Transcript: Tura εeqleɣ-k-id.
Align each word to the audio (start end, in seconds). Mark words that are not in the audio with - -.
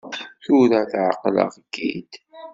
Tura 0.43 0.79
εeqleɣ-k-id. 1.07 2.11